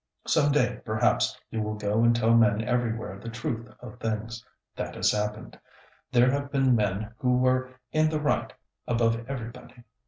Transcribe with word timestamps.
Some 0.25 0.51
day, 0.51 0.81
perhaps, 0.83 1.39
you 1.51 1.61
will 1.61 1.75
go 1.75 2.01
and 2.03 2.15
tell 2.15 2.33
men 2.33 2.63
everywhere 2.63 3.19
the 3.19 3.29
truth 3.29 3.69
of 3.81 3.99
things. 3.99 4.43
That 4.75 4.95
has 4.95 5.11
happened. 5.11 5.59
There 6.11 6.31
have 6.31 6.51
been 6.51 6.75
men 6.75 7.13
who 7.19 7.37
were 7.37 7.69
in 7.91 8.09
the 8.09 8.19
right, 8.19 8.51
above 8.87 9.23
everybody. 9.29 9.83